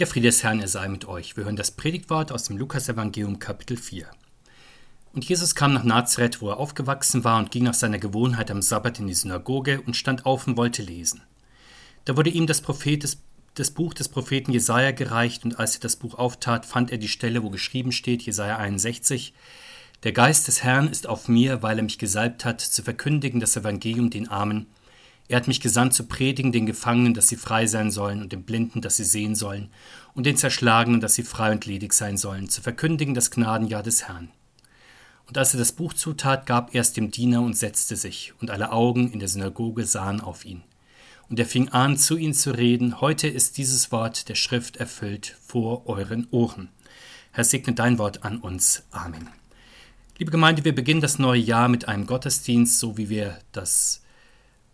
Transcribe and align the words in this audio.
Der 0.00 0.06
Friede 0.06 0.28
des 0.28 0.42
Herrn, 0.42 0.60
er 0.60 0.68
sei 0.68 0.88
mit 0.88 1.04
euch. 1.04 1.36
Wir 1.36 1.44
hören 1.44 1.56
das 1.56 1.72
Predigtwort 1.72 2.32
aus 2.32 2.44
dem 2.44 2.56
Lukasevangelium 2.56 3.38
Kapitel 3.38 3.76
4. 3.76 4.06
Und 5.12 5.26
Jesus 5.26 5.54
kam 5.54 5.74
nach 5.74 5.84
Nazareth, 5.84 6.40
wo 6.40 6.48
er 6.48 6.56
aufgewachsen 6.56 7.22
war, 7.22 7.38
und 7.38 7.50
ging 7.50 7.64
nach 7.64 7.74
seiner 7.74 7.98
Gewohnheit 7.98 8.50
am 8.50 8.62
Sabbat 8.62 8.98
in 8.98 9.08
die 9.08 9.12
Synagoge 9.12 9.82
und 9.82 9.98
stand 9.98 10.24
auf 10.24 10.46
und 10.46 10.56
wollte 10.56 10.80
lesen. 10.80 11.20
Da 12.06 12.16
wurde 12.16 12.30
ihm 12.30 12.46
das, 12.46 12.62
Prophet 12.62 13.02
des, 13.02 13.18
das 13.56 13.72
Buch 13.72 13.92
des 13.92 14.08
Propheten 14.08 14.52
Jesaja 14.52 14.92
gereicht, 14.92 15.44
und 15.44 15.58
als 15.58 15.74
er 15.74 15.80
das 15.80 15.96
Buch 15.96 16.14
auftat, 16.14 16.64
fand 16.64 16.90
er 16.90 16.96
die 16.96 17.06
Stelle, 17.06 17.42
wo 17.42 17.50
geschrieben 17.50 17.92
steht, 17.92 18.22
Jesaja 18.22 18.56
61, 18.56 19.34
Der 20.02 20.12
Geist 20.12 20.48
des 20.48 20.62
Herrn 20.62 20.88
ist 20.88 21.06
auf 21.06 21.28
mir, 21.28 21.60
weil 21.60 21.78
er 21.78 21.84
mich 21.84 21.98
gesalbt 21.98 22.46
hat, 22.46 22.62
zu 22.62 22.82
verkündigen 22.82 23.38
das 23.38 23.54
Evangelium 23.54 24.08
den 24.08 24.28
Armen 24.28 24.66
er 25.30 25.36
hat 25.36 25.46
mich 25.46 25.60
gesandt 25.60 25.94
zu 25.94 26.06
predigen 26.06 26.50
den 26.50 26.66
Gefangenen, 26.66 27.14
dass 27.14 27.28
sie 27.28 27.36
frei 27.36 27.66
sein 27.66 27.92
sollen, 27.92 28.20
und 28.20 28.32
den 28.32 28.42
Blinden, 28.42 28.80
dass 28.80 28.96
sie 28.96 29.04
sehen 29.04 29.36
sollen, 29.36 29.68
und 30.12 30.26
den 30.26 30.36
Zerschlagenen, 30.36 31.00
dass 31.00 31.14
sie 31.14 31.22
frei 31.22 31.52
und 31.52 31.66
ledig 31.66 31.92
sein 31.92 32.16
sollen, 32.16 32.48
zu 32.48 32.60
verkündigen 32.62 33.14
das 33.14 33.30
Gnadenjahr 33.30 33.84
des 33.84 34.08
Herrn. 34.08 34.30
Und 35.28 35.38
als 35.38 35.54
er 35.54 35.58
das 35.58 35.70
Buch 35.70 35.92
zutat, 35.92 36.46
gab 36.46 36.74
er 36.74 36.80
es 36.80 36.94
dem 36.94 37.12
Diener 37.12 37.42
und 37.42 37.56
setzte 37.56 37.94
sich, 37.94 38.32
und 38.40 38.50
alle 38.50 38.72
Augen 38.72 39.12
in 39.12 39.20
der 39.20 39.28
Synagoge 39.28 39.84
sahen 39.84 40.20
auf 40.20 40.44
ihn. 40.44 40.62
Und 41.28 41.38
er 41.38 41.46
fing 41.46 41.68
an, 41.68 41.96
zu 41.96 42.16
ihnen 42.16 42.34
zu 42.34 42.50
reden, 42.50 43.00
heute 43.00 43.28
ist 43.28 43.56
dieses 43.56 43.92
Wort 43.92 44.28
der 44.28 44.34
Schrift 44.34 44.78
erfüllt 44.78 45.36
vor 45.46 45.86
euren 45.86 46.26
Ohren. 46.32 46.70
Herr, 47.30 47.44
segne 47.44 47.72
dein 47.72 47.98
Wort 47.98 48.24
an 48.24 48.38
uns. 48.38 48.82
Amen. 48.90 49.28
Liebe 50.18 50.32
Gemeinde, 50.32 50.64
wir 50.64 50.74
beginnen 50.74 51.00
das 51.00 51.20
neue 51.20 51.40
Jahr 51.40 51.68
mit 51.68 51.86
einem 51.86 52.06
Gottesdienst, 52.06 52.80
so 52.80 52.96
wie 52.96 53.08
wir 53.08 53.38
das 53.52 53.99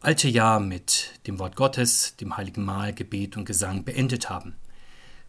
alte 0.07 0.29
Jahr 0.29 0.61
mit 0.61 1.11
dem 1.27 1.41
Wort 1.41 1.57
Gottes, 1.57 2.15
dem 2.21 2.37
heiligen 2.37 2.65
Mahl, 2.65 2.93
Gebet 2.93 3.37
und 3.37 3.45
Gesang 3.45 3.83
beendet 3.83 4.31
haben. 4.31 4.55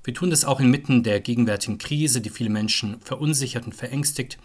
Wir 0.03 0.13
tun 0.13 0.29
das 0.29 0.45
auch 0.45 0.59
inmitten 0.59 1.01
der 1.01 1.19
gegenwärtigen 1.19 1.79
Krise, 1.79 2.21
die 2.21 2.29
viele 2.29 2.51
Menschen 2.51 3.01
verunsichert 3.01 3.65
und 3.65 3.73
verängstigt, 3.73 4.37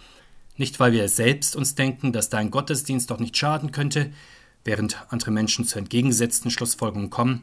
nicht 0.57 0.81
weil 0.81 0.93
wir 0.93 1.07
selbst 1.11 1.55
uns 1.55 1.75
denken, 1.75 2.13
dass 2.13 2.31
dein 2.31 2.51
Gottesdienst 2.51 3.11
doch 3.11 3.19
nicht 3.19 3.37
schaden 3.37 3.73
könnte, 3.73 4.11
während 4.65 5.05
andere 5.13 5.33
Menschen 5.33 5.67
zu 5.67 5.79
entgegengesetzten 5.79 6.51
Schlussfolgerungen 6.51 7.11
kommen. 7.11 7.43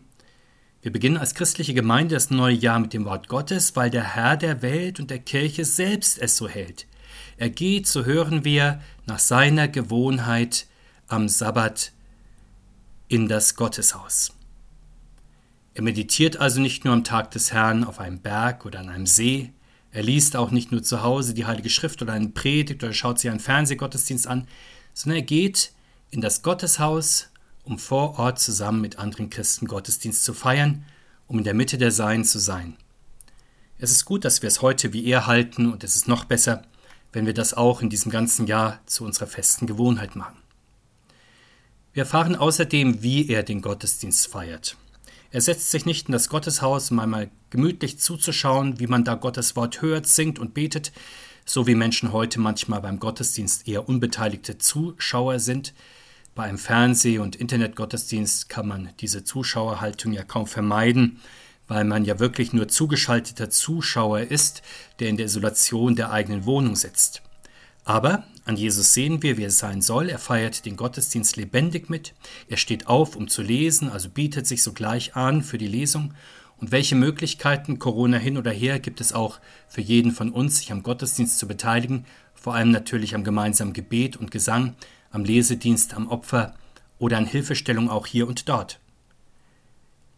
Wir 0.82 0.92
beginnen 0.92 1.18
als 1.18 1.36
christliche 1.36 1.76
Gemeinde 1.76 2.16
das 2.16 2.32
neue 2.32 2.56
Jahr 2.56 2.80
mit 2.80 2.94
dem 2.94 3.06
Wort 3.06 3.28
Gottes, 3.28 3.76
weil 3.76 3.92
der 3.92 4.16
Herr 4.16 4.36
der 4.36 4.64
Welt 4.64 5.00
und 5.00 5.12
der 5.12 5.20
Kirche 5.20 5.64
selbst 5.64 6.18
es 6.18 6.38
so 6.38 6.50
hält. 6.50 6.88
Er 7.38 7.52
geht, 7.52 7.86
so 7.86 8.06
hören 8.06 8.46
wir, 8.46 8.82
nach 9.06 9.20
seiner 9.20 9.68
Gewohnheit 9.68 10.66
am 11.08 11.30
Sabbat 11.30 11.92
in 13.10 13.28
das 13.28 13.56
Gotteshaus. 13.56 14.32
Er 15.74 15.82
meditiert 15.82 16.38
also 16.38 16.62
nicht 16.62 16.86
nur 16.86 16.94
am 16.94 17.04
Tag 17.04 17.32
des 17.32 17.52
Herrn 17.52 17.84
auf 17.84 18.00
einem 18.00 18.20
Berg 18.20 18.66
oder 18.66 18.80
an 18.80 18.90
einem 18.90 19.08
See, 19.08 19.52
er 19.92 20.04
liest 20.04 20.36
auch 20.36 20.52
nicht 20.52 20.72
nur 20.72 20.84
zu 20.84 21.02
Hause 21.02 21.34
die 21.34 21.46
Heilige 21.46 21.70
Schrift 21.70 22.02
oder 22.02 22.14
eine 22.14 22.30
Predigt 22.30 22.84
oder 22.84 22.94
schaut 22.94 23.20
sich 23.20 23.32
einen 23.32 23.40
Fernsehgottesdienst 23.40 24.28
an, 24.28 24.48
sondern 24.94 25.18
er 25.18 25.26
geht 25.26 25.74
in 26.12 26.22
das 26.22 26.44
Gotteshaus, 26.44 27.30
um 27.64 27.80
vor 27.80 28.20
Ort 28.20 28.40
zusammen 28.40 28.82
mit 28.82 29.00
anderen 29.00 29.32
Christen 29.32 29.68
Gottesdienst 29.68 30.24
zu 30.24 30.34
feiern, 30.34 30.86
um 31.28 31.40
in 31.40 31.44
der 31.44 31.56
Mitte 31.56 31.80
der 31.80 31.92
Sein 31.92 32.24
zu 32.24 32.38
sein. 32.38 32.78
Es 33.80 33.92
ist 33.92 34.06
gut, 34.06 34.26
dass 34.26 34.44
wir 34.44 34.48
es 34.48 34.62
heute 34.62 34.94
wie 34.94 35.06
er 35.06 35.26
halten 35.26 35.72
und 35.72 35.84
es 35.84 35.96
ist 35.96 36.08
noch 36.08 36.26
besser, 36.26 36.64
wenn 37.12 37.26
wir 37.26 37.34
das 37.34 37.56
auch 37.56 37.82
in 37.82 37.90
diesem 37.90 38.12
ganzen 38.12 38.46
Jahr 38.46 38.80
zu 38.86 39.04
unserer 39.04 39.28
festen 39.28 39.66
Gewohnheit 39.66 40.16
machen. 40.16 40.38
Wir 42.00 42.06
erfahren 42.06 42.38
außerdem, 42.38 43.04
wie 43.04 43.28
er 43.28 43.44
den 43.44 43.62
Gottesdienst 43.62 44.28
feiert. 44.28 44.78
Er 45.32 45.42
setzt 45.42 45.70
sich 45.70 45.86
nicht 45.86 46.08
in 46.08 46.14
das 46.14 46.30
Gotteshaus, 46.30 46.92
um 46.92 47.00
einmal 47.00 47.30
gemütlich 47.50 48.00
zuzuschauen, 48.00 48.80
wie 48.80 48.88
man 48.88 49.04
da 49.04 49.16
Gottes 49.16 49.58
Wort 49.58 49.82
hört, 49.82 50.08
singt 50.08 50.40
und 50.40 50.54
betet, 50.54 50.94
so 51.44 51.68
wie 51.68 51.76
Menschen 51.76 52.14
heute 52.14 52.40
manchmal 52.40 52.80
beim 52.80 53.02
Gottesdienst 53.02 53.68
eher 53.68 53.90
unbeteiligte 53.90 54.58
Zuschauer 54.58 55.40
sind. 55.40 55.74
Bei 56.36 56.44
einem 56.44 56.58
Fernseh- 56.58 57.20
und 57.20 57.36
Internetgottesdienst 57.36 58.48
kann 58.48 58.70
man 58.70 58.92
diese 59.02 59.26
Zuschauerhaltung 59.26 60.14
ja 60.14 60.24
kaum 60.24 60.48
vermeiden, 60.48 61.20
weil 61.68 61.84
man 61.84 62.06
ja 62.06 62.18
wirklich 62.18 62.54
nur 62.54 62.70
zugeschalteter 62.70 63.50
Zuschauer 63.50 64.22
ist, 64.22 64.62
der 65.00 65.10
in 65.10 65.18
der 65.18 65.26
Isolation 65.26 65.98
der 65.98 66.12
eigenen 66.12 66.46
Wohnung 66.46 66.78
sitzt. 66.78 67.24
Aber 67.84 68.24
an 68.46 68.58
Jesus 68.58 68.94
sehen 68.94 69.22
wir, 69.24 69.38
wie 69.38 69.44
es 69.44 69.60
sein 69.60 69.82
soll. 69.82 70.10
Er 70.10 70.20
feiert 70.20 70.66
den 70.66 70.76
Gottesdienst 70.76 71.38
lebendig 71.38 71.90
mit. 71.90 72.14
Er 72.48 72.58
steht 72.58 72.88
auf, 72.88 73.16
um 73.16 73.28
zu 73.28 73.42
lesen, 73.42 73.90
also 73.90 74.10
bietet 74.10 74.48
sich 74.48 74.64
sogleich 74.64 75.16
an 75.16 75.44
für 75.44 75.58
die 75.58 75.68
Lesung. 75.68 76.14
Und 76.58 76.72
welche 76.72 76.96
Möglichkeiten, 76.96 77.80
Corona 77.80 78.18
hin 78.18 78.38
oder 78.38 78.52
her, 78.52 78.80
gibt 78.80 79.02
es 79.02 79.14
auch 79.14 79.40
für 79.68 79.82
jeden 79.82 80.12
von 80.12 80.32
uns, 80.32 80.58
sich 80.58 80.72
am 80.72 80.84
Gottesdienst 80.84 81.40
zu 81.40 81.48
beteiligen, 81.48 82.06
vor 82.34 82.56
allem 82.56 82.72
natürlich 82.72 83.16
am 83.16 83.24
gemeinsamen 83.24 83.74
Gebet 83.74 84.18
und 84.18 84.32
Gesang, 84.32 84.76
am 85.12 85.24
Lesedienst, 85.24 85.94
am 85.94 86.08
Opfer 86.08 86.56
oder 86.98 87.18
an 87.18 87.26
Hilfestellung 87.26 87.90
auch 87.90 88.08
hier 88.08 88.28
und 88.28 88.50
dort. 88.50 88.80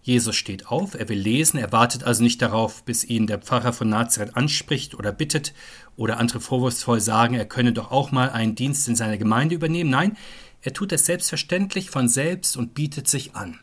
Jesus 0.04 0.36
steht 0.36 0.68
auf, 0.68 0.96
er 0.96 1.10
will 1.10 1.20
lesen, 1.20 1.60
er 1.60 1.72
wartet 1.72 2.04
also 2.04 2.24
nicht 2.24 2.42
darauf, 2.42 2.84
bis 2.84 3.04
ihn 3.04 3.28
der 3.28 3.38
Pfarrer 3.38 3.72
von 3.72 3.90
Nazareth 3.90 4.36
anspricht 4.36 4.96
oder 4.96 5.12
bittet 5.12 5.54
oder 5.96 6.18
andere 6.18 6.40
vorwurfsvoll 6.40 7.00
sagen, 7.00 7.36
er 7.36 7.46
könne 7.46 7.72
doch 7.72 7.92
auch 7.92 8.12
mal 8.12 8.30
einen 8.32 8.56
Dienst 8.56 8.88
in 8.88 8.96
seiner 8.96 9.18
Gemeinde 9.18 9.54
übernehmen. 9.54 9.92
Nein, 9.92 10.18
er 10.62 10.74
tut 10.74 10.92
es 10.92 11.06
selbstverständlich 11.06 11.92
von 11.92 12.08
selbst 12.08 12.58
und 12.58 12.74
bietet 12.74 13.08
sich 13.08 13.36
an. 13.36 13.60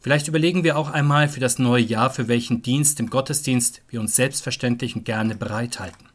Vielleicht 0.00 0.28
überlegen 0.28 0.62
wir 0.62 0.76
auch 0.76 0.90
einmal 0.90 1.28
für 1.28 1.40
das 1.40 1.58
neue 1.58 1.82
Jahr, 1.82 2.10
für 2.10 2.28
welchen 2.28 2.62
Dienst 2.62 3.00
im 3.00 3.10
Gottesdienst 3.10 3.82
wir 3.88 4.00
uns 4.00 4.14
selbstverständlich 4.14 4.94
und 4.94 5.04
gerne 5.04 5.34
bereithalten. 5.34 6.06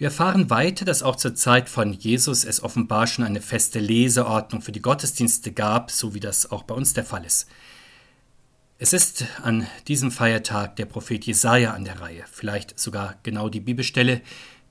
Wir 0.00 0.06
erfahren 0.06 0.48
weiter, 0.48 0.86
dass 0.86 1.02
auch 1.02 1.16
zur 1.16 1.34
Zeit 1.34 1.68
von 1.68 1.92
Jesus 1.92 2.46
es 2.46 2.62
offenbar 2.62 3.06
schon 3.06 3.22
eine 3.22 3.42
feste 3.42 3.80
Leseordnung 3.80 4.62
für 4.62 4.72
die 4.72 4.80
Gottesdienste 4.80 5.52
gab, 5.52 5.90
so 5.90 6.14
wie 6.14 6.20
das 6.20 6.50
auch 6.50 6.62
bei 6.62 6.74
uns 6.74 6.94
der 6.94 7.04
Fall 7.04 7.26
ist. 7.26 7.46
Es 8.78 8.94
ist 8.94 9.26
an 9.42 9.66
diesem 9.88 10.10
Feiertag 10.10 10.76
der 10.76 10.86
Prophet 10.86 11.26
Jesaja 11.26 11.74
an 11.74 11.84
der 11.84 12.00
Reihe, 12.00 12.24
vielleicht 12.32 12.80
sogar 12.80 13.18
genau 13.24 13.50
die 13.50 13.60
Bibelstelle, 13.60 14.22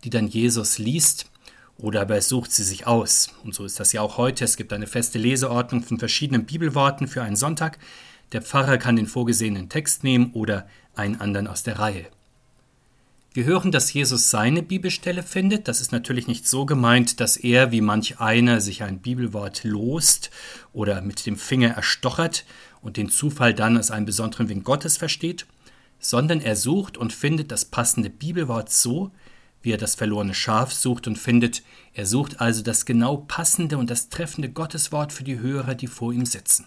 die 0.03 0.09
dann 0.09 0.25
Jesus 0.25 0.79
liest, 0.79 1.29
oder 1.77 2.01
aber 2.01 2.15
er 2.15 2.23
sucht 2.23 2.51
sie 2.51 2.63
sich 2.63 2.87
aus. 2.87 3.31
Und 3.43 3.53
so 3.53 3.65
ist 3.65 3.79
das 3.79 3.93
ja 3.93 4.01
auch 4.01 4.17
heute. 4.17 4.45
Es 4.45 4.57
gibt 4.57 4.73
eine 4.73 4.87
feste 4.87 5.19
Leseordnung 5.19 5.83
von 5.83 5.99
verschiedenen 5.99 6.47
Bibelworten 6.47 7.07
für 7.07 7.21
einen 7.21 7.35
Sonntag. 7.35 7.77
Der 8.31 8.41
Pfarrer 8.41 8.79
kann 8.79 8.95
den 8.95 9.05
vorgesehenen 9.05 9.69
Text 9.69 10.03
nehmen 10.03 10.31
oder 10.33 10.67
einen 10.95 11.21
anderen 11.21 11.45
aus 11.47 11.61
der 11.61 11.77
Reihe. 11.77 12.07
Wir 13.31 13.45
hören, 13.45 13.71
dass 13.71 13.93
Jesus 13.93 14.31
seine 14.31 14.63
Bibelstelle 14.63 15.21
findet. 15.21 15.67
Das 15.67 15.81
ist 15.81 15.91
natürlich 15.91 16.25
nicht 16.25 16.47
so 16.47 16.65
gemeint, 16.65 17.19
dass 17.19 17.37
er 17.37 17.71
wie 17.71 17.79
manch 17.81 18.19
einer 18.19 18.59
sich 18.59 18.81
ein 18.81 19.01
Bibelwort 19.01 19.63
lost 19.63 20.31
oder 20.73 21.03
mit 21.03 21.27
dem 21.27 21.37
Finger 21.37 21.69
erstochert 21.69 22.43
und 22.81 22.97
den 22.97 23.09
Zufall 23.09 23.53
dann 23.53 23.77
als 23.77 23.91
einen 23.91 24.07
besonderen 24.07 24.49
Wink 24.49 24.63
Gottes 24.63 24.97
versteht, 24.97 25.45
sondern 25.99 26.41
er 26.41 26.55
sucht 26.55 26.97
und 26.97 27.13
findet 27.13 27.51
das 27.51 27.65
passende 27.65 28.09
Bibelwort 28.09 28.71
so, 28.71 29.11
wie 29.61 29.73
er 29.73 29.77
das 29.77 29.93
verlorene 29.93 30.33
Schaf 30.33 30.73
sucht 30.73 31.05
und 31.05 31.19
findet. 31.19 31.61
Er 31.93 32.07
sucht 32.07 32.41
also 32.41 32.63
das 32.63 32.85
genau 32.85 33.17
passende 33.17 33.77
und 33.77 33.91
das 33.91 34.09
treffende 34.09 34.49
Gotteswort 34.49 35.13
für 35.13 35.23
die 35.23 35.37
Hörer, 35.37 35.75
die 35.75 35.87
vor 35.87 36.13
ihm 36.13 36.25
sitzen. 36.25 36.65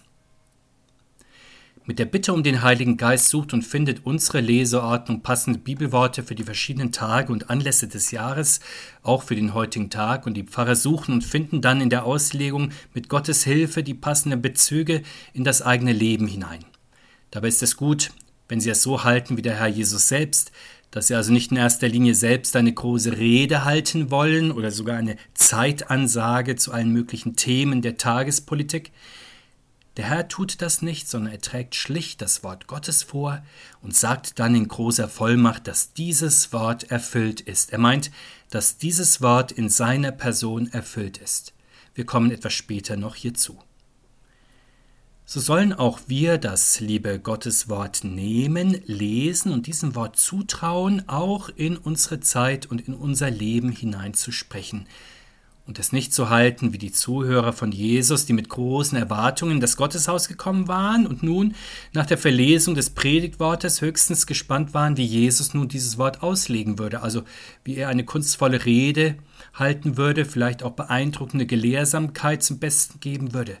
Mit 1.85 1.99
der 1.99 2.05
Bitte 2.05 2.31
um 2.31 2.43
den 2.43 2.61
Heiligen 2.61 2.95
Geist 2.95 3.27
sucht 3.27 3.51
und 3.51 3.63
findet 3.63 4.05
unsere 4.05 4.39
Leseordnung 4.39 5.21
passende 5.21 5.59
Bibelworte 5.59 6.23
für 6.23 6.33
die 6.33 6.45
verschiedenen 6.45 6.93
Tage 6.93 7.33
und 7.33 7.49
Anlässe 7.49 7.89
des 7.89 8.11
Jahres, 8.11 8.61
auch 9.01 9.23
für 9.23 9.35
den 9.35 9.53
heutigen 9.53 9.89
Tag, 9.89 10.25
und 10.25 10.35
die 10.35 10.43
Pfarrer 10.43 10.77
suchen 10.77 11.15
und 11.15 11.25
finden 11.25 11.59
dann 11.59 11.81
in 11.81 11.89
der 11.89 12.05
Auslegung 12.05 12.69
mit 12.93 13.09
Gottes 13.09 13.43
Hilfe 13.43 13.83
die 13.83 13.95
passenden 13.95 14.41
Bezüge 14.41 15.01
in 15.33 15.43
das 15.43 15.61
eigene 15.61 15.91
Leben 15.91 16.25
hinein. 16.25 16.63
Dabei 17.31 17.49
ist 17.49 17.61
es 17.61 17.75
gut, 17.75 18.11
wenn 18.47 18.61
Sie 18.61 18.69
es 18.69 18.81
so 18.81 19.03
halten 19.03 19.35
wie 19.35 19.41
der 19.41 19.59
Herr 19.59 19.67
Jesus 19.67 20.07
selbst, 20.07 20.53
dass 20.89 21.07
Sie 21.07 21.15
also 21.15 21.33
nicht 21.33 21.51
in 21.51 21.57
erster 21.57 21.89
Linie 21.89 22.15
selbst 22.15 22.55
eine 22.55 22.71
große 22.71 23.17
Rede 23.17 23.65
halten 23.65 24.09
wollen 24.09 24.53
oder 24.53 24.71
sogar 24.71 24.95
eine 24.95 25.17
Zeitansage 25.33 26.55
zu 26.55 26.71
allen 26.71 26.93
möglichen 26.93 27.35
Themen 27.35 27.81
der 27.81 27.97
Tagespolitik, 27.97 28.93
der 29.97 30.05
Herr 30.05 30.27
tut 30.27 30.61
das 30.61 30.81
nicht, 30.81 31.07
sondern 31.07 31.33
er 31.33 31.41
trägt 31.41 31.75
schlicht 31.75 32.21
das 32.21 32.43
Wort 32.43 32.65
Gottes 32.65 33.03
vor 33.03 33.43
und 33.81 33.95
sagt 33.95 34.39
dann 34.39 34.55
in 34.55 34.67
großer 34.67 35.07
Vollmacht, 35.07 35.67
dass 35.67 35.93
dieses 35.93 36.51
Wort 36.51 36.89
erfüllt 36.89 37.41
ist. 37.41 37.71
Er 37.71 37.77
meint, 37.77 38.09
dass 38.49 38.77
dieses 38.77 39.21
Wort 39.21 39.51
in 39.51 39.69
seiner 39.69 40.11
Person 40.11 40.71
erfüllt 40.71 41.17
ist. 41.17 41.53
Wir 41.93 42.05
kommen 42.05 42.31
etwas 42.31 42.53
später 42.53 42.97
noch 42.97 43.15
hierzu. 43.15 43.59
So 45.25 45.39
sollen 45.39 45.73
auch 45.73 45.99
wir 46.07 46.37
das 46.37 46.79
liebe 46.79 47.19
Gottes 47.19 47.69
Wort 47.69 48.03
nehmen, 48.03 48.81
lesen 48.85 49.51
und 49.51 49.67
diesem 49.67 49.95
Wort 49.95 50.17
zutrauen, 50.17 51.07
auch 51.07 51.49
in 51.49 51.77
unsere 51.77 52.19
Zeit 52.19 52.65
und 52.65 52.87
in 52.87 52.93
unser 52.93 53.29
Leben 53.29 53.71
hineinzusprechen 53.71 54.87
und 55.65 55.79
es 55.79 55.93
nicht 55.93 56.13
zu 56.13 56.29
halten 56.29 56.73
wie 56.73 56.77
die 56.77 56.91
Zuhörer 56.91 57.53
von 57.53 57.71
Jesus, 57.71 58.25
die 58.25 58.33
mit 58.33 58.49
großen 58.49 58.97
Erwartungen 58.97 59.53
in 59.53 59.59
das 59.61 59.77
Gotteshaus 59.77 60.27
gekommen 60.27 60.67
waren 60.67 61.07
und 61.07 61.23
nun 61.23 61.55
nach 61.93 62.05
der 62.05 62.17
Verlesung 62.17 62.75
des 62.75 62.89
Predigtwortes 62.89 63.81
höchstens 63.81 64.27
gespannt 64.27 64.73
waren, 64.73 64.97
wie 64.97 65.05
Jesus 65.05 65.53
nun 65.53 65.69
dieses 65.69 65.97
Wort 65.97 66.21
auslegen 66.21 66.79
würde, 66.79 67.01
also 67.01 67.23
wie 67.63 67.75
er 67.75 67.87
eine 67.87 68.03
kunstvolle 68.03 68.65
Rede 68.65 69.15
halten 69.53 69.95
würde, 69.95 70.25
vielleicht 70.25 70.63
auch 70.63 70.73
beeindruckende 70.73 71.45
Gelehrsamkeit 71.45 72.43
zum 72.43 72.59
Besten 72.59 72.99
geben 72.99 73.33
würde. 73.33 73.57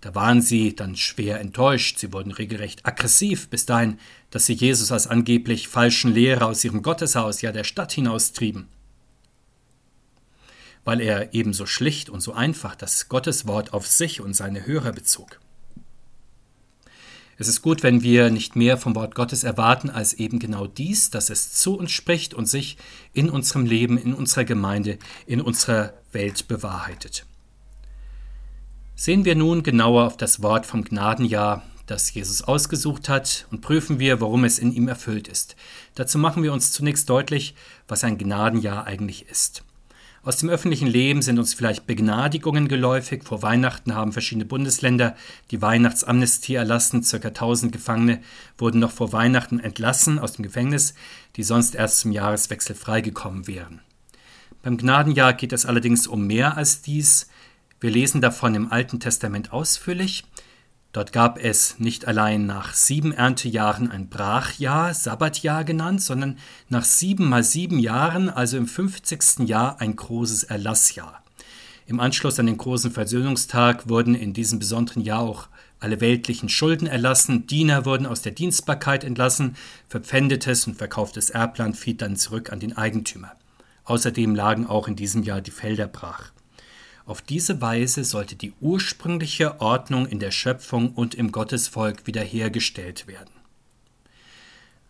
Da 0.00 0.16
waren 0.16 0.42
sie 0.42 0.74
dann 0.74 0.96
schwer 0.96 1.38
enttäuscht, 1.38 1.98
sie 1.98 2.12
wurden 2.12 2.32
regelrecht 2.32 2.84
aggressiv 2.84 3.48
bis 3.50 3.66
dahin, 3.66 3.98
dass 4.30 4.46
sie 4.46 4.54
Jesus 4.54 4.90
als 4.90 5.06
angeblich 5.06 5.68
falschen 5.68 6.12
Lehrer 6.12 6.46
aus 6.46 6.64
ihrem 6.64 6.82
Gotteshaus, 6.82 7.40
ja 7.40 7.52
der 7.52 7.62
Stadt 7.62 7.92
hinaustrieben 7.92 8.66
weil 10.84 11.00
er 11.00 11.34
ebenso 11.34 11.66
schlicht 11.66 12.10
und 12.10 12.20
so 12.20 12.32
einfach 12.32 12.74
das 12.74 13.08
Gotteswort 13.08 13.72
auf 13.72 13.86
sich 13.86 14.20
und 14.20 14.34
seine 14.34 14.66
Hörer 14.66 14.92
bezog. 14.92 15.38
Es 17.38 17.48
ist 17.48 17.62
gut, 17.62 17.82
wenn 17.82 18.02
wir 18.02 18.30
nicht 18.30 18.56
mehr 18.56 18.76
vom 18.76 18.94
Wort 18.94 19.14
Gottes 19.14 19.42
erwarten 19.42 19.90
als 19.90 20.14
eben 20.14 20.38
genau 20.38 20.66
dies, 20.66 21.10
dass 21.10 21.30
es 21.30 21.52
zu 21.54 21.76
uns 21.76 21.90
spricht 21.90 22.34
und 22.34 22.46
sich 22.46 22.76
in 23.14 23.30
unserem 23.30 23.66
Leben, 23.66 23.98
in 23.98 24.14
unserer 24.14 24.44
Gemeinde, 24.44 24.98
in 25.26 25.40
unserer 25.40 25.94
Welt 26.12 26.46
bewahrheitet. 26.46 27.26
Sehen 28.94 29.24
wir 29.24 29.34
nun 29.34 29.62
genauer 29.62 30.04
auf 30.06 30.16
das 30.16 30.42
Wort 30.42 30.66
vom 30.66 30.84
Gnadenjahr, 30.84 31.64
das 31.86 32.14
Jesus 32.14 32.42
ausgesucht 32.42 33.08
hat, 33.08 33.46
und 33.50 33.60
prüfen 33.60 33.98
wir, 33.98 34.20
warum 34.20 34.44
es 34.44 34.60
in 34.60 34.72
ihm 34.72 34.86
erfüllt 34.86 35.26
ist. 35.26 35.56
Dazu 35.96 36.18
machen 36.18 36.42
wir 36.42 36.52
uns 36.52 36.70
zunächst 36.70 37.10
deutlich, 37.10 37.56
was 37.88 38.04
ein 38.04 38.18
Gnadenjahr 38.18 38.84
eigentlich 38.84 39.28
ist. 39.28 39.64
Aus 40.24 40.36
dem 40.36 40.50
öffentlichen 40.50 40.86
Leben 40.86 41.20
sind 41.20 41.40
uns 41.40 41.52
vielleicht 41.52 41.88
Begnadigungen 41.88 42.68
geläufig. 42.68 43.24
Vor 43.24 43.42
Weihnachten 43.42 43.96
haben 43.96 44.12
verschiedene 44.12 44.44
Bundesländer 44.44 45.16
die 45.50 45.60
Weihnachtsamnestie 45.60 46.54
erlassen. 46.54 47.02
Circa 47.02 47.28
1000 47.28 47.72
Gefangene 47.72 48.20
wurden 48.56 48.78
noch 48.78 48.92
vor 48.92 49.12
Weihnachten 49.12 49.58
entlassen 49.58 50.20
aus 50.20 50.34
dem 50.34 50.44
Gefängnis, 50.44 50.94
die 51.34 51.42
sonst 51.42 51.74
erst 51.74 51.98
zum 51.98 52.12
Jahreswechsel 52.12 52.76
freigekommen 52.76 53.48
wären. 53.48 53.80
Beim 54.62 54.76
Gnadenjahr 54.76 55.34
geht 55.34 55.52
es 55.52 55.66
allerdings 55.66 56.06
um 56.06 56.24
mehr 56.28 56.56
als 56.56 56.82
dies. 56.82 57.28
Wir 57.80 57.90
lesen 57.90 58.20
davon 58.20 58.54
im 58.54 58.70
Alten 58.70 59.00
Testament 59.00 59.52
ausführlich. 59.52 60.22
Dort 60.92 61.12
gab 61.12 61.42
es 61.42 61.78
nicht 61.78 62.06
allein 62.06 62.44
nach 62.44 62.74
sieben 62.74 63.12
Erntejahren 63.12 63.90
ein 63.90 64.10
Brachjahr, 64.10 64.92
Sabbatjahr 64.92 65.64
genannt, 65.64 66.02
sondern 66.02 66.36
nach 66.68 66.84
sieben 66.84 67.30
mal 67.30 67.42
sieben 67.42 67.78
Jahren, 67.78 68.28
also 68.28 68.58
im 68.58 68.66
50. 68.66 69.48
Jahr, 69.48 69.80
ein 69.80 69.96
großes 69.96 70.44
Erlassjahr. 70.44 71.22
Im 71.86 71.98
Anschluss 71.98 72.38
an 72.38 72.46
den 72.46 72.58
großen 72.58 72.90
Versöhnungstag 72.90 73.88
wurden 73.88 74.14
in 74.14 74.34
diesem 74.34 74.58
besonderen 74.58 75.02
Jahr 75.02 75.20
auch 75.20 75.48
alle 75.80 76.00
weltlichen 76.00 76.48
Schulden 76.48 76.86
erlassen, 76.86 77.46
Diener 77.46 77.86
wurden 77.86 78.06
aus 78.06 78.22
der 78.22 78.32
Dienstbarkeit 78.32 79.02
entlassen, 79.02 79.56
verpfändetes 79.88 80.66
und 80.66 80.76
verkauftes 80.76 81.30
Erbland 81.30 81.76
fiel 81.76 81.94
dann 81.94 82.16
zurück 82.16 82.52
an 82.52 82.60
den 82.60 82.76
Eigentümer. 82.76 83.32
Außerdem 83.84 84.34
lagen 84.34 84.66
auch 84.66 84.86
in 84.86 84.94
diesem 84.94 85.22
Jahr 85.22 85.40
die 85.40 85.50
Felder 85.50 85.88
brach. 85.88 86.30
Auf 87.04 87.20
diese 87.20 87.60
Weise 87.60 88.04
sollte 88.04 88.36
die 88.36 88.52
ursprüngliche 88.60 89.60
Ordnung 89.60 90.06
in 90.06 90.20
der 90.20 90.30
Schöpfung 90.30 90.92
und 90.92 91.14
im 91.14 91.32
Gottesvolk 91.32 92.06
wiederhergestellt 92.06 93.06
werden. 93.06 93.30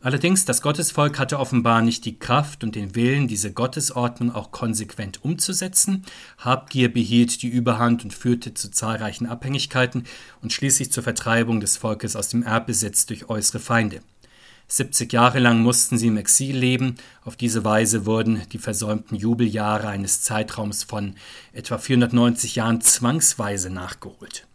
Allerdings, 0.04 0.44
das 0.44 0.62
Gottesvolk 0.62 1.20
hatte 1.20 1.38
offenbar 1.38 1.80
nicht 1.80 2.04
die 2.04 2.18
Kraft 2.18 2.64
und 2.64 2.74
den 2.74 2.96
Willen, 2.96 3.28
diese 3.28 3.52
Gottesordnung 3.52 4.34
auch 4.34 4.50
konsequent 4.50 5.24
umzusetzen. 5.24 6.04
Habgier 6.38 6.92
behielt 6.92 7.40
die 7.42 7.48
Überhand 7.48 8.02
und 8.02 8.12
führte 8.12 8.52
zu 8.52 8.72
zahlreichen 8.72 9.26
Abhängigkeiten 9.26 10.04
und 10.42 10.52
schließlich 10.52 10.90
zur 10.90 11.04
Vertreibung 11.04 11.60
des 11.60 11.76
Volkes 11.76 12.16
aus 12.16 12.28
dem 12.28 12.42
Erbbesitz 12.42 13.06
durch 13.06 13.30
äußere 13.30 13.60
Feinde. 13.60 14.00
70 14.68 15.12
Jahre 15.12 15.38
lang 15.38 15.60
mussten 15.60 15.98
sie 15.98 16.06
im 16.06 16.16
Exil 16.16 16.56
leben. 16.56 16.96
Auf 17.24 17.36
diese 17.36 17.64
Weise 17.64 18.06
wurden 18.06 18.42
die 18.52 18.58
versäumten 18.58 19.16
Jubeljahre 19.16 19.88
eines 19.88 20.22
Zeitraums 20.22 20.82
von 20.84 21.14
etwa 21.52 21.78
490 21.78 22.56
Jahren 22.56 22.80
zwangsweise 22.80 23.68
nachgeholt. 23.70 24.46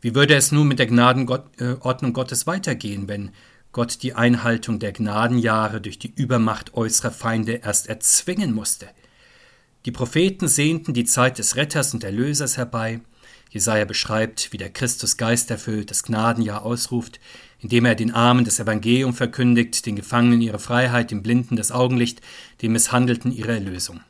Wie 0.00 0.14
würde 0.14 0.34
es 0.34 0.52
nun 0.52 0.68
mit 0.68 0.78
der 0.78 0.86
Gnadenordnung 0.86 2.12
Gottes 2.12 2.46
weitergehen, 2.46 3.08
wenn 3.08 3.30
Gott 3.72 4.02
die 4.02 4.14
Einhaltung 4.14 4.78
der 4.78 4.92
Gnadenjahre 4.92 5.80
durch 5.80 5.98
die 5.98 6.12
Übermacht 6.14 6.74
äußerer 6.74 7.10
Feinde 7.10 7.54
erst 7.54 7.88
erzwingen 7.88 8.52
musste? 8.52 8.86
Die 9.86 9.92
Propheten 9.92 10.46
sehnten 10.46 10.94
die 10.94 11.04
Zeit 11.04 11.38
des 11.38 11.56
Retters 11.56 11.94
und 11.94 12.04
Erlösers 12.04 12.56
herbei. 12.56 13.00
Jesaja 13.54 13.84
beschreibt, 13.84 14.52
wie 14.52 14.56
der 14.56 14.68
Christus 14.68 15.16
Geist 15.16 15.48
erfüllt 15.48 15.92
das 15.92 16.02
Gnadenjahr 16.02 16.64
ausruft, 16.64 17.20
indem 17.60 17.84
er 17.84 17.94
den 17.94 18.12
Armen 18.12 18.44
das 18.44 18.58
Evangelium 18.58 19.14
verkündigt, 19.14 19.86
den 19.86 19.94
Gefangenen 19.94 20.40
ihre 20.40 20.58
Freiheit, 20.58 21.12
den 21.12 21.22
Blinden 21.22 21.54
das 21.54 21.70
Augenlicht, 21.70 22.20
den 22.62 22.72
Misshandelten 22.72 23.30
ihre 23.30 23.52
Erlösung. 23.52 24.00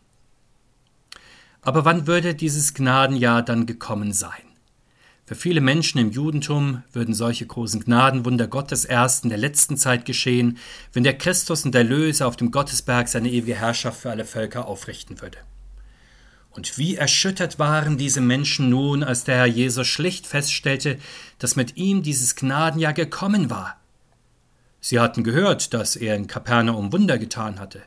Aber 1.61 1.85
wann 1.85 2.07
würde 2.07 2.35
dieses 2.35 2.73
Gnadenjahr 2.73 3.43
dann 3.43 3.67
gekommen 3.67 4.15
sein? 4.15 4.33
Für 5.27 5.35
viele 5.35 5.61
Menschen 5.61 5.99
im 5.99 6.11
Judentum 6.11 6.83
würden 6.93 7.15
solche 7.15 7.47
großen 7.47 7.85
Gnadenwunder 7.85 8.47
Gottes 8.47 8.87
erst 8.87 9.25
in 9.25 9.29
der 9.29 9.39
letzten 9.39 9.77
Zeit 9.77 10.07
geschehen, 10.07 10.57
wenn 10.95 11.05
der 11.05 11.19
Christus 11.19 11.67
und 11.67 11.75
der 11.75 11.85
Löser 11.85 12.27
auf 12.29 12.37
dem 12.37 12.51
Gottesberg 12.51 13.09
seine 13.09 13.31
ewige 13.31 13.55
Herrschaft 13.55 14.01
für 14.01 14.11
alle 14.11 14.25
Völker 14.25 14.67
aufrichten 14.67 15.21
würde. 15.21 15.39
Und 16.55 16.79
wie 16.79 16.95
erschüttert 16.95 17.59
waren 17.59 17.99
diese 17.99 18.21
Menschen 18.21 18.71
nun, 18.71 19.03
als 19.03 19.25
der 19.25 19.37
Herr 19.37 19.47
Jesus 19.47 19.89
schlicht 19.89 20.27
feststellte, 20.27 20.99
dass 21.39 21.57
mit 21.57 21.77
ihm 21.77 22.03
dieses 22.03 22.37
Gnadenjahr 22.37 22.93
gekommen 22.93 23.51
war. 23.51 23.81
Sie 24.81 25.01
hatten 25.01 25.25
gehört, 25.25 25.75
dass 25.75 25.97
er 25.97 26.15
in 26.15 26.29
Kapernaum 26.29 26.93
Wunder 26.93 27.19
getan 27.19 27.59
hatte. 27.59 27.83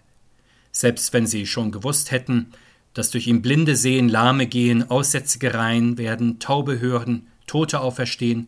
Selbst 0.72 1.14
wenn 1.14 1.28
sie 1.28 1.46
schon 1.46 1.72
gewusst 1.72 2.12
hätten, 2.12 2.52
dass 2.94 3.12
durch 3.12 3.28
ihn 3.28 3.42
Blinde 3.42 3.76
sehen, 3.76 4.10
Lahme 4.10 4.48
gehen, 4.48 4.90
Aussätzige 4.90 5.54
rein 5.54 5.98
werden, 5.98 6.40
Taube 6.40 6.80
hören, 6.80 7.28
Tote 7.46 7.80
auferstehen, 7.80 8.48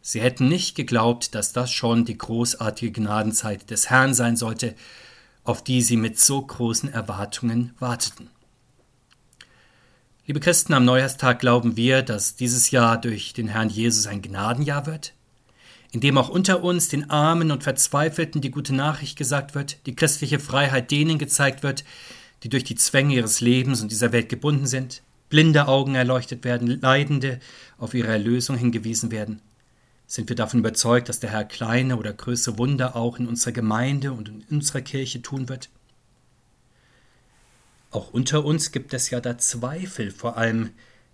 sie 0.00 0.20
hätten 0.20 0.48
nicht 0.48 0.74
geglaubt, 0.74 1.34
dass 1.34 1.52
das 1.52 1.70
schon 1.70 2.04
die 2.04 2.18
großartige 2.18 2.90
Gnadenzeit 3.02 3.70
des 3.70 3.88
Herrn 3.88 4.14
sein 4.14 4.36
sollte, 4.36 4.74
auf 5.44 5.62
die 5.62 5.82
sie 5.82 5.96
mit 5.96 6.18
so 6.18 6.42
großen 6.42 6.92
Erwartungen 6.92 7.74
warteten. 7.78 8.30
Liebe 10.26 10.40
Christen, 10.40 10.72
am 10.72 10.86
Neujahrstag 10.86 11.38
glauben 11.38 11.76
wir, 11.76 12.00
dass 12.00 12.34
dieses 12.34 12.70
Jahr 12.70 12.98
durch 12.98 13.34
den 13.34 13.48
Herrn 13.48 13.68
Jesus 13.68 14.06
ein 14.06 14.22
Gnadenjahr 14.22 14.86
wird, 14.86 15.12
in 15.92 16.00
dem 16.00 16.16
auch 16.16 16.30
unter 16.30 16.64
uns 16.64 16.88
den 16.88 17.10
Armen 17.10 17.50
und 17.50 17.62
Verzweifelten 17.62 18.40
die 18.40 18.50
gute 18.50 18.74
Nachricht 18.74 19.18
gesagt 19.18 19.54
wird, 19.54 19.84
die 19.84 19.94
christliche 19.94 20.38
Freiheit 20.38 20.90
denen 20.90 21.18
gezeigt 21.18 21.62
wird, 21.62 21.84
die 22.42 22.48
durch 22.48 22.64
die 22.64 22.74
Zwänge 22.74 23.16
ihres 23.16 23.42
Lebens 23.42 23.82
und 23.82 23.90
dieser 23.90 24.12
Welt 24.12 24.30
gebunden 24.30 24.66
sind, 24.66 25.02
blinde 25.28 25.68
Augen 25.68 25.94
erleuchtet 25.94 26.42
werden, 26.42 26.80
Leidende 26.80 27.38
auf 27.76 27.92
ihre 27.92 28.08
Erlösung 28.08 28.56
hingewiesen 28.56 29.10
werden. 29.10 29.42
Sind 30.06 30.30
wir 30.30 30.36
davon 30.36 30.60
überzeugt, 30.60 31.10
dass 31.10 31.20
der 31.20 31.32
Herr 31.32 31.44
kleine 31.44 31.98
oder 31.98 32.14
größere 32.14 32.56
Wunder 32.56 32.96
auch 32.96 33.18
in 33.18 33.26
unserer 33.26 33.52
Gemeinde 33.52 34.12
und 34.12 34.30
in 34.30 34.42
unserer 34.48 34.80
Kirche 34.80 35.20
tun 35.20 35.50
wird? 35.50 35.68
Auch 37.94 38.12
unter 38.12 38.44
uns 38.44 38.72
gibt 38.72 38.92
es 38.92 39.10
ja 39.10 39.20
da 39.20 39.38
Zweifel, 39.38 40.10
vor 40.10 40.36
allem 40.36 40.70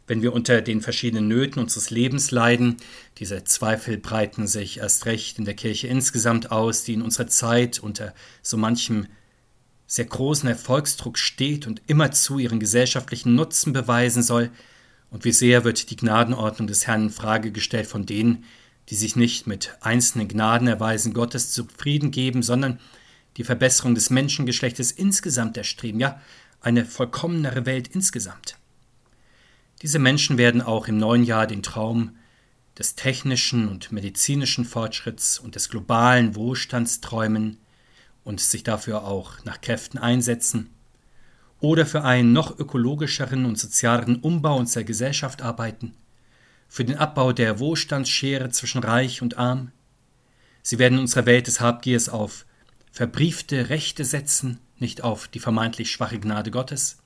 wenn 0.06 0.22
wir 0.22 0.32
unter 0.32 0.62
den 0.62 0.80
verschiedenen 0.80 1.28
Nöten 1.28 1.60
unseres 1.60 1.90
Lebens 1.90 2.30
leiden. 2.30 2.78
Diese 3.18 3.44
Zweifel 3.44 3.98
breiten 3.98 4.46
sich 4.46 4.78
erst 4.78 5.04
recht 5.04 5.38
in 5.38 5.44
der 5.44 5.52
Kirche 5.52 5.88
insgesamt 5.88 6.50
aus, 6.50 6.82
die 6.82 6.94
in 6.94 7.02
unserer 7.02 7.26
Zeit 7.26 7.80
unter 7.80 8.14
so 8.40 8.56
manchem 8.56 9.08
sehr 9.86 10.06
großen 10.06 10.48
Erfolgsdruck 10.48 11.18
steht 11.18 11.66
und 11.66 11.82
immerzu 11.86 12.38
ihren 12.38 12.60
gesellschaftlichen 12.60 13.34
Nutzen 13.34 13.74
beweisen 13.74 14.22
soll. 14.22 14.50
Und 15.10 15.26
wie 15.26 15.32
sehr 15.32 15.64
wird 15.64 15.90
die 15.90 15.96
Gnadenordnung 15.96 16.66
des 16.66 16.86
Herrn 16.86 17.04
in 17.04 17.10
Frage 17.10 17.52
gestellt 17.52 17.88
von 17.88 18.06
denen, 18.06 18.44
die 18.88 18.94
sich 18.94 19.16
nicht 19.16 19.46
mit 19.46 19.76
einzelnen 19.82 20.28
Gnadenerweisen 20.28 21.12
Gottes 21.12 21.52
zufrieden 21.52 22.10
geben, 22.10 22.42
sondern 22.42 22.80
die 23.36 23.44
Verbesserung 23.44 23.94
des 23.94 24.08
Menschengeschlechtes 24.08 24.92
insgesamt 24.92 25.58
erstreben, 25.58 26.00
ja, 26.00 26.22
eine 26.60 26.84
vollkommenere 26.84 27.66
Welt 27.66 27.88
insgesamt. 27.88 28.56
Diese 29.82 29.98
Menschen 29.98 30.36
werden 30.36 30.60
auch 30.60 30.88
im 30.88 30.98
neuen 30.98 31.24
Jahr 31.24 31.46
den 31.46 31.62
Traum 31.62 32.16
des 32.78 32.94
technischen 32.94 33.68
und 33.68 33.92
medizinischen 33.92 34.64
Fortschritts 34.64 35.38
und 35.38 35.54
des 35.54 35.68
globalen 35.68 36.34
Wohlstands 36.34 37.00
träumen 37.00 37.58
und 38.24 38.40
sich 38.40 38.62
dafür 38.62 39.04
auch 39.04 39.44
nach 39.44 39.60
Kräften 39.60 39.98
einsetzen 39.98 40.70
oder 41.60 41.84
für 41.84 42.04
einen 42.04 42.32
noch 42.32 42.58
ökologischeren 42.58 43.44
und 43.44 43.58
sozialeren 43.58 44.16
Umbau 44.16 44.56
unserer 44.56 44.84
Gesellschaft 44.84 45.42
arbeiten, 45.42 45.94
für 46.68 46.84
den 46.84 46.96
Abbau 46.96 47.32
der 47.32 47.58
Wohlstandsschere 47.58 48.48
zwischen 48.50 48.82
Reich 48.82 49.22
und 49.22 49.36
Arm. 49.36 49.72
Sie 50.62 50.78
werden 50.78 50.94
in 50.94 51.00
unserer 51.00 51.26
Welt 51.26 51.46
des 51.46 51.60
Habgiers 51.60 52.08
auf 52.08 52.46
verbriefte 52.92 53.68
Rechte 53.70 54.04
setzen 54.04 54.58
nicht 54.78 55.02
auf 55.02 55.28
die 55.28 55.40
vermeintlich 55.40 55.90
schwache 55.90 56.18
Gnade 56.18 56.50
Gottes? 56.50 56.98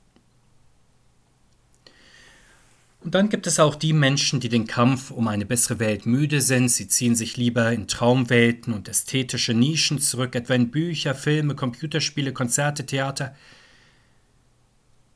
Und 3.04 3.14
dann 3.14 3.28
gibt 3.28 3.46
es 3.46 3.60
auch 3.60 3.74
die 3.74 3.92
Menschen, 3.92 4.40
die 4.40 4.48
den 4.48 4.66
Kampf 4.66 5.10
um 5.10 5.28
eine 5.28 5.44
bessere 5.44 5.78
Welt 5.78 6.06
müde 6.06 6.40
sind. 6.40 6.70
Sie 6.70 6.88
ziehen 6.88 7.14
sich 7.14 7.36
lieber 7.36 7.70
in 7.70 7.86
Traumwelten 7.86 8.72
und 8.72 8.88
ästhetische 8.88 9.52
Nischen 9.52 9.98
zurück, 9.98 10.34
etwa 10.34 10.54
in 10.54 10.70
Bücher, 10.70 11.14
Filme, 11.14 11.54
Computerspiele, 11.54 12.32
Konzerte, 12.32 12.86
Theater. 12.86 13.36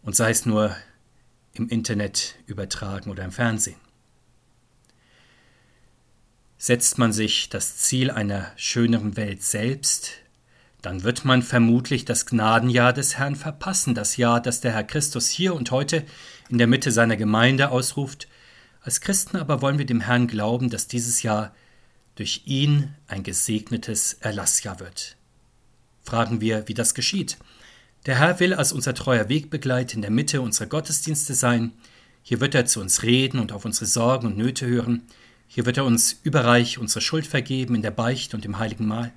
Und 0.03 0.15
sei 0.17 0.31
es 0.31 0.45
nur 0.45 0.77
im 1.55 1.71
Internet 1.71 2.35
übertragen 2.47 3.11
oder 3.11 3.25
im 3.25 3.33
Fernsehen. 3.33 3.81
Setzt 6.59 6.99
man 6.99 7.15
sich 7.15 7.49
das 7.49 7.79
Ziel 7.79 8.11
einer 8.11 8.53
schöneren 8.57 9.17
Welt 9.17 9.43
selbst, 9.43 10.13
dann 10.83 11.03
wird 11.03 11.25
man 11.25 11.43
vermutlich 11.43 12.05
das 12.05 12.27
Gnadenjahr 12.27 12.93
des 12.93 13.19
Herrn 13.19 13.35
verpassen, 13.37 13.95
das 13.95 14.17
Jahr, 14.17 14.41
das 14.41 14.61
der 14.61 14.73
Herr 14.73 14.85
Christus 14.85 15.29
hier 15.29 15.55
und 15.55 15.71
heute 15.71 16.05
in 16.49 16.59
der 16.59 16.69
Mitte 16.69 16.93
seiner 16.93 17.17
Gemeinde 17.17 17.71
ausruft. 17.71 18.29
Als 18.83 19.01
Christen 19.01 19.37
aber 19.37 19.61
wollen 19.61 19.79
wir 19.79 19.87
dem 19.87 20.01
Herrn 20.01 20.29
glauben, 20.29 20.71
dass 20.71 20.87
dieses 20.87 21.23
Jahr 21.23 21.53
durch 22.15 22.43
ihn 22.47 22.95
ein 23.09 23.23
gesegnetes 23.23 24.15
Erlassjahr 24.15 24.81
wird. 24.81 25.17
Fragen 26.03 26.41
wir, 26.41 26.69
wie 26.69 26.75
das 26.75 26.95
geschieht. 26.95 27.39
Der 28.07 28.19
Herr 28.19 28.41
will 28.41 28.55
als 28.55 28.73
unser 28.73 28.95
treuer 28.95 29.29
Wegbegleiter 29.29 29.97
in 29.97 30.03
der 30.03 30.11
Mitte 30.11 30.41
unserer 30.41 30.69
Gottesdienste 30.69 31.35
sein. 31.35 31.73
Hier 32.23 32.41
wird 32.41 32.55
er 32.55 32.67
zu 32.67 32.81
uns 32.81 33.03
reden 33.03 33.41
und 33.41 33.53
auf 33.53 33.65
unsere 33.65 33.87
Sorgen 33.87 34.29
und 34.29 34.39
Nöte 34.39 34.67
hören. 34.67 35.03
Hier 35.49 35.67
wird 35.67 35.77
er 35.77 35.85
uns 35.85 36.21
überreich 36.23 36.79
unsere 36.79 37.01
Schuld 37.01 37.27
vergeben 37.27 37.75
in 37.75 37.83
der 37.83 37.91
Beicht 37.91 38.35
und 38.35 38.45
im 38.45 38.59
heiligen 38.59 38.87
Mahl. 38.87 39.13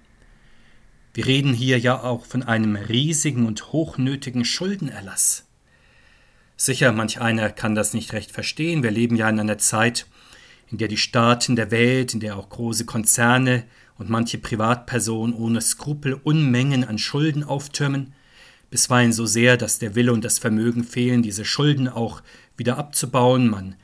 Wir 1.13 1.25
reden 1.25 1.53
hier 1.53 1.77
ja 1.77 2.01
auch 2.01 2.25
von 2.25 2.43
einem 2.43 2.75
riesigen 2.75 3.45
und 3.45 3.73
hochnötigen 3.73 4.45
Schuldenerlass. 4.45 5.45
Sicher, 6.55 6.91
manch 6.93 7.19
einer 7.19 7.49
kann 7.49 7.75
das 7.75 7.93
nicht 7.93 8.13
recht 8.13 8.31
verstehen. 8.31 8.81
Wir 8.81 8.91
leben 8.91 9.15
ja 9.17 9.27
in 9.27 9.39
einer 9.39 9.57
Zeit, 9.57 10.07
in 10.69 10.77
der 10.77 10.87
die 10.87 10.97
Staaten 10.97 11.55
der 11.55 11.69
Welt, 11.69 12.13
in 12.13 12.21
der 12.21 12.37
auch 12.37 12.47
große 12.47 12.85
Konzerne 12.85 13.65
und 13.97 14.09
manche 14.09 14.37
Privatpersonen 14.37 15.35
ohne 15.35 15.59
Skrupel 15.59 16.13
Unmengen 16.13 16.85
an 16.85 16.97
Schulden 16.97 17.43
auftürmen, 17.43 18.13
bisweilen 18.69 19.11
so 19.11 19.25
sehr, 19.25 19.57
dass 19.57 19.79
der 19.79 19.95
Wille 19.95 20.13
und 20.13 20.23
das 20.23 20.39
Vermögen 20.39 20.85
fehlen, 20.85 21.23
diese 21.23 21.43
Schulden 21.43 21.89
auch 21.89 22.21
wieder 22.55 22.77
abzubauen. 22.77 23.49
Man 23.49 23.75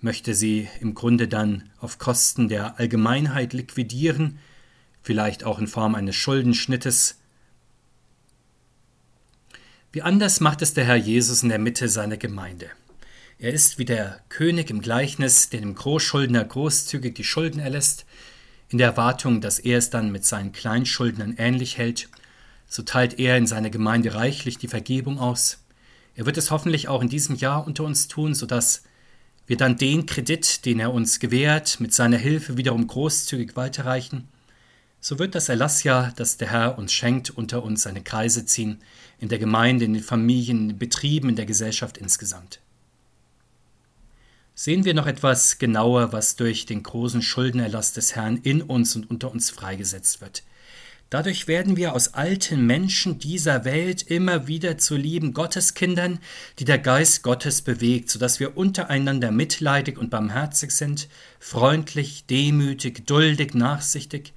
möchte 0.00 0.34
sie 0.34 0.68
im 0.80 0.94
Grunde 0.94 1.28
dann 1.28 1.68
auf 1.78 1.98
Kosten 1.98 2.48
der 2.48 2.78
Allgemeinheit 2.78 3.52
liquidieren, 3.52 4.38
vielleicht 5.02 5.44
auch 5.44 5.58
in 5.58 5.66
Form 5.66 5.94
eines 5.94 6.16
Schuldenschnittes 6.16 7.20
wie 9.92 10.02
anders 10.02 10.38
macht 10.38 10.62
es 10.62 10.72
der 10.72 10.84
Herr 10.84 10.94
Jesus 10.94 11.42
in 11.42 11.48
der 11.48 11.58
Mitte 11.58 11.88
seiner 11.88 12.16
Gemeinde. 12.16 12.70
Er 13.40 13.52
ist 13.52 13.76
wie 13.78 13.84
der 13.84 14.20
König 14.28 14.70
im 14.70 14.82
Gleichnis, 14.82 15.48
der 15.48 15.60
dem 15.60 15.74
Großschuldner 15.74 16.44
großzügig 16.44 17.16
die 17.16 17.24
Schulden 17.24 17.58
erlässt, 17.58 18.06
in 18.68 18.78
der 18.78 18.86
Erwartung, 18.86 19.40
dass 19.40 19.58
er 19.58 19.78
es 19.78 19.90
dann 19.90 20.12
mit 20.12 20.24
seinen 20.24 20.52
Kleinschuldnern 20.52 21.34
ähnlich 21.38 21.76
hält. 21.76 22.08
So 22.68 22.84
teilt 22.84 23.18
er 23.18 23.36
in 23.36 23.48
seiner 23.48 23.70
Gemeinde 23.70 24.14
reichlich 24.14 24.58
die 24.58 24.68
Vergebung 24.68 25.18
aus. 25.18 25.58
Er 26.14 26.24
wird 26.24 26.36
es 26.36 26.52
hoffentlich 26.52 26.86
auch 26.86 27.02
in 27.02 27.08
diesem 27.08 27.34
Jahr 27.34 27.66
unter 27.66 27.82
uns 27.82 28.06
tun, 28.06 28.36
sodass 28.36 28.84
wir 29.48 29.56
dann 29.56 29.76
den 29.76 30.06
Kredit, 30.06 30.64
den 30.66 30.78
er 30.78 30.94
uns 30.94 31.18
gewährt, 31.18 31.80
mit 31.80 31.92
seiner 31.92 32.18
Hilfe 32.18 32.56
wiederum 32.56 32.86
großzügig 32.86 33.56
weiterreichen 33.56 34.28
so 35.00 35.18
wird 35.18 35.34
das 35.34 35.48
Erlassjahr, 35.48 36.12
das 36.16 36.36
der 36.36 36.50
Herr 36.50 36.78
uns 36.78 36.92
schenkt, 36.92 37.30
unter 37.30 37.62
uns 37.62 37.82
seine 37.82 38.02
Kreise 38.02 38.44
ziehen, 38.44 38.78
in 39.18 39.28
der 39.28 39.38
Gemeinde, 39.38 39.86
in 39.86 39.94
den 39.94 40.02
Familien, 40.02 40.58
in 40.58 40.68
den 40.70 40.78
Betrieben, 40.78 41.30
in 41.30 41.36
der 41.36 41.46
Gesellschaft 41.46 41.96
insgesamt. 41.98 42.60
Sehen 44.54 44.84
wir 44.84 44.92
noch 44.92 45.06
etwas 45.06 45.58
genauer, 45.58 46.12
was 46.12 46.36
durch 46.36 46.66
den 46.66 46.82
großen 46.82 47.22
Schuldenerlass 47.22 47.94
des 47.94 48.14
Herrn 48.14 48.36
in 48.42 48.60
uns 48.60 48.94
und 48.94 49.08
unter 49.08 49.30
uns 49.30 49.48
freigesetzt 49.48 50.20
wird. 50.20 50.42
Dadurch 51.08 51.48
werden 51.48 51.76
wir 51.76 51.94
aus 51.94 52.14
alten 52.14 52.66
Menschen 52.66 53.18
dieser 53.18 53.64
Welt 53.64 54.02
immer 54.02 54.46
wieder 54.46 54.78
zu 54.78 54.96
lieben 54.96 55.32
Gotteskindern, 55.32 56.20
die 56.58 56.64
der 56.64 56.78
Geist 56.78 57.22
Gottes 57.22 57.62
bewegt, 57.62 58.10
sodass 58.10 58.38
wir 58.38 58.56
untereinander 58.56 59.32
mitleidig 59.32 59.98
und 59.98 60.10
barmherzig 60.10 60.70
sind, 60.70 61.08
freundlich, 61.40 62.26
demütig, 62.26 63.06
duldig, 63.06 63.54
nachsichtig, 63.54 64.34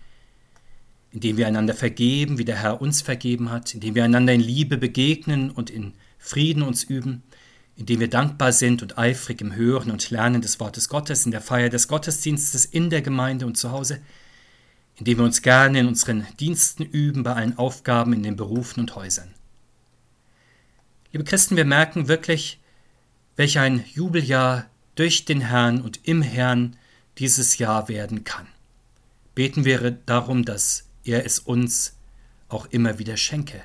indem 1.13 1.38
wir 1.38 1.48
einander 1.48 1.75
vergeben, 1.75 2.39
wie 2.39 2.46
der 2.46 2.62
Herr 2.62 2.82
uns 2.82 3.01
vergeben 3.01 3.51
hat, 3.51 3.74
indem 3.74 3.93
wir 3.96 4.03
einander 4.03 4.34
in 4.34 4.41
Liebe 4.41 4.77
begegnen 4.77 5.51
und 5.51 5.70
in 5.70 5.93
Frieden 6.17 6.63
uns 6.63 6.84
üben, 6.84 7.22
indem 7.75 8.00
wir 8.00 8.10
dankbar 8.10 8.51
sind 8.51 8.82
und 8.82 8.98
eifrig 8.98 9.39
im 9.39 9.55
Hören 9.55 9.91
und 9.91 10.10
Lernen 10.10 10.41
des 10.41 10.60
Wortes 10.60 10.89
Gottes, 10.89 11.25
in 11.25 11.32
der 11.32 11.41
Feier 11.41 11.70
des 11.70 11.88
Gottesdienstes 11.88 12.65
in 12.65 12.89
der 12.89 13.03
Gemeinde 13.03 13.46
und 13.46 13.58
zu 13.58 13.72
Hause, 13.72 14.01
indem 14.96 15.20
wir 15.20 15.25
uns 15.25 15.43
gerne 15.43 15.79
in 15.79 15.88
unseren 15.88 16.25
Diensten 16.39 16.84
üben, 16.84 17.24
bei 17.24 17.34
allen 17.34 17.58
Aufgaben 17.60 18.13
in 18.13 18.24
den 18.24 18.36
Berufen 18.36 18.79
und 18.79 18.96
Häusern. 18.96 19.34
Liebe 21.12 21.25
Christen, 21.25 21.58
wir 21.58 21.65
merken 21.65 22.08
wirklich, 22.08 22.60
welch 23.36 23.60
ein 23.60 23.86
Jubeljahr 23.93 24.65
durch 24.96 25.25
den 25.25 25.41
Herrn 25.41 25.82
und 25.82 26.00
im 26.08 26.24
Herrn 26.24 26.75
dieses 27.20 27.60
Jahr 27.60 27.88
werden 27.88 28.24
kann. 28.24 28.48
Beten 29.36 29.65
wir 29.65 29.91
darum, 29.91 30.46
dass 30.46 30.86
er 31.03 31.25
es 31.25 31.39
uns 31.39 31.98
auch 32.50 32.67
immer 32.67 33.00
wieder 33.00 33.17
schenke. 33.17 33.62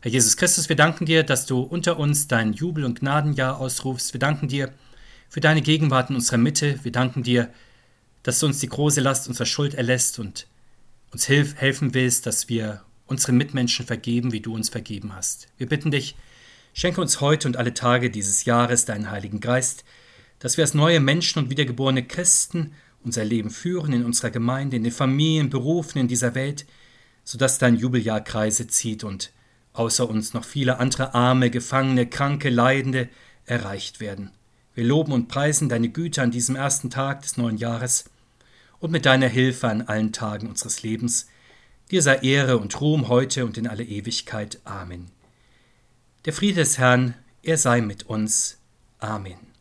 Herr 0.00 0.10
Jesus 0.10 0.36
Christus, 0.36 0.68
wir 0.68 0.76
danken 0.76 1.06
dir, 1.06 1.22
dass 1.22 1.46
du 1.46 1.60
unter 1.60 1.98
uns 1.98 2.28
dein 2.28 2.52
Jubel- 2.52 2.84
und 2.84 3.00
Gnadenjahr 3.00 3.58
ausrufst. 3.58 4.12
Wir 4.12 4.20
danken 4.20 4.48
dir 4.48 4.72
für 5.30 5.40
deine 5.40 5.62
Gegenwart 5.62 6.10
in 6.10 6.16
unserer 6.16 6.36
Mitte. 6.36 6.78
Wir 6.82 6.92
danken 6.92 7.22
dir, 7.22 7.48
dass 8.22 8.38
du 8.38 8.46
uns 8.46 8.58
die 8.58 8.68
große 8.68 9.00
Last 9.00 9.28
unserer 9.28 9.46
Schuld 9.46 9.74
erlässt 9.74 10.18
und 10.18 10.46
uns 11.10 11.26
hilf, 11.26 11.56
helfen 11.56 11.94
willst, 11.94 12.26
dass 12.26 12.48
wir 12.48 12.82
unseren 13.06 13.36
Mitmenschen 13.36 13.86
vergeben, 13.86 14.32
wie 14.32 14.40
du 14.40 14.54
uns 14.54 14.68
vergeben 14.68 15.14
hast. 15.14 15.48
Wir 15.56 15.68
bitten 15.68 15.90
dich, 15.90 16.16
schenke 16.74 17.00
uns 17.00 17.20
heute 17.20 17.48
und 17.48 17.56
alle 17.56 17.72
Tage 17.72 18.10
dieses 18.10 18.44
Jahres 18.44 18.84
deinen 18.84 19.10
Heiligen 19.10 19.40
Geist, 19.40 19.84
dass 20.38 20.56
wir 20.56 20.64
als 20.64 20.74
neue 20.74 21.00
Menschen 21.00 21.38
und 21.38 21.50
wiedergeborene 21.50 22.04
Christen 22.04 22.72
unser 23.04 23.24
Leben 23.24 23.50
führen 23.50 23.92
in 23.92 24.04
unserer 24.04 24.30
Gemeinde, 24.30 24.76
in 24.76 24.84
den 24.84 24.92
Familien, 24.92 25.50
Berufen 25.50 25.98
in 25.98 26.08
dieser 26.08 26.34
Welt, 26.34 26.66
sodass 27.24 27.58
dein 27.58 27.76
Jubeljahr 27.76 28.20
Kreise 28.20 28.66
zieht 28.66 29.04
und 29.04 29.32
außer 29.72 30.08
uns 30.08 30.34
noch 30.34 30.44
viele 30.44 30.78
andere 30.78 31.14
Arme, 31.14 31.50
Gefangene, 31.50 32.06
Kranke, 32.06 32.50
Leidende 32.50 33.08
erreicht 33.46 34.00
werden. 34.00 34.30
Wir 34.74 34.84
loben 34.84 35.12
und 35.12 35.28
preisen 35.28 35.68
deine 35.68 35.88
Güte 35.88 36.22
an 36.22 36.30
diesem 36.30 36.56
ersten 36.56 36.90
Tag 36.90 37.22
des 37.22 37.36
neuen 37.36 37.58
Jahres 37.58 38.06
und 38.80 38.90
mit 38.90 39.06
deiner 39.06 39.28
Hilfe 39.28 39.68
an 39.68 39.82
allen 39.82 40.12
Tagen 40.12 40.48
unseres 40.48 40.82
Lebens. 40.82 41.28
Dir 41.90 42.02
sei 42.02 42.16
Ehre 42.16 42.58
und 42.58 42.80
Ruhm 42.80 43.08
heute 43.08 43.44
und 43.44 43.56
in 43.56 43.66
alle 43.66 43.84
Ewigkeit. 43.84 44.60
Amen. 44.64 45.10
Der 46.24 46.32
Friede 46.32 46.56
des 46.56 46.78
Herrn, 46.78 47.14
er 47.42 47.58
sei 47.58 47.80
mit 47.80 48.04
uns. 48.04 48.58
Amen. 48.98 49.53